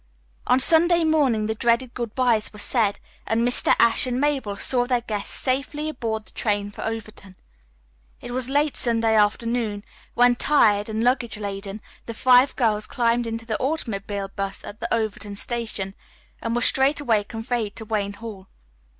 [0.47, 3.75] On Sunday morning the dreaded good byes were said and Mr.
[3.77, 7.35] Ashe and Mabel saw their guests safely aboard the train for Overton.
[8.19, 9.83] It was late Sunday afternoon
[10.15, 14.91] when, tired and luggage laden, the five girls climbed into the automobile bus at the
[14.91, 15.93] Overton station,
[16.41, 18.47] and were straightway conveyed to Wayne Hall.